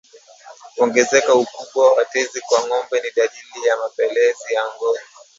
[0.75, 4.21] Kuongezeka ukubwa wa tezi kwa ngombe ni dalili ya mapele
[4.53, 5.01] ya ngozi